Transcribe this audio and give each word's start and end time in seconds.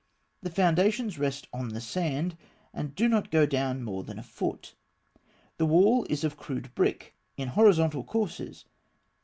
The 0.41 0.49
foundations 0.49 1.19
rest 1.19 1.47
on 1.53 1.69
the 1.69 1.79
sand, 1.79 2.35
and 2.73 2.95
do 2.95 3.07
not 3.07 3.29
go 3.29 3.45
down 3.45 3.83
more 3.83 4.03
than 4.03 4.17
a 4.17 4.23
foot. 4.23 4.73
The 5.59 5.67
wall 5.67 6.01
(fig. 6.01 6.07
27) 6.07 6.11
is 6.13 6.23
of 6.23 6.37
crude 6.37 6.73
brick, 6.73 7.13
in 7.37 7.49
horizontal 7.49 8.03
courses. 8.03 8.65